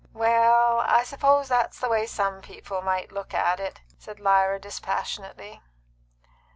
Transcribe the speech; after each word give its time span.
"Well, 0.13 0.79
I 0.79 1.03
suppose 1.03 1.47
that's 1.47 1.77
the 1.79 1.87
way 1.87 2.07
some 2.07 2.41
people 2.41 2.81
might 2.81 3.11
look 3.11 3.35
at 3.35 3.59
it," 3.59 3.81
said 3.99 4.19
Lyra 4.19 4.57
dispassionately. 4.59 5.61